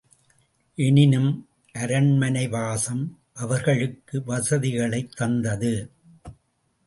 [0.75, 1.47] எனினும்
[1.73, 3.19] அரண்மனை வாசம்
[3.33, 5.91] அவர்களுக்கு வசதிகளைத் தந்தது.